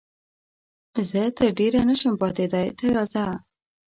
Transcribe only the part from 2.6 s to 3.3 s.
ته راځه.